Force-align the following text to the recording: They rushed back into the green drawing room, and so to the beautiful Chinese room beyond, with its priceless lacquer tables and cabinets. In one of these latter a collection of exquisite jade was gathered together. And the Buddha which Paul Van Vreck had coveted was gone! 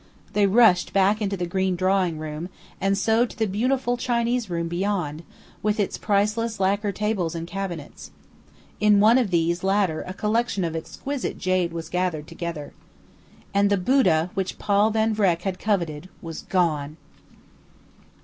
They 0.33 0.47
rushed 0.47 0.93
back 0.93 1.21
into 1.21 1.37
the 1.37 1.45
green 1.45 1.75
drawing 1.75 2.17
room, 2.17 2.49
and 2.79 2.97
so 2.97 3.23
to 3.23 3.37
the 3.37 3.45
beautiful 3.45 3.97
Chinese 3.97 4.49
room 4.49 4.67
beyond, 4.67 5.21
with 5.61 5.79
its 5.79 5.99
priceless 5.99 6.59
lacquer 6.59 6.91
tables 6.91 7.35
and 7.35 7.45
cabinets. 7.45 8.09
In 8.79 8.99
one 8.99 9.19
of 9.19 9.29
these 9.29 9.63
latter 9.63 10.01
a 10.07 10.13
collection 10.15 10.63
of 10.63 10.75
exquisite 10.75 11.37
jade 11.37 11.71
was 11.71 11.87
gathered 11.87 12.25
together. 12.25 12.73
And 13.53 13.69
the 13.69 13.77
Buddha 13.77 14.31
which 14.33 14.57
Paul 14.57 14.89
Van 14.89 15.13
Vreck 15.13 15.43
had 15.43 15.59
coveted 15.59 16.09
was 16.19 16.41
gone! 16.41 16.97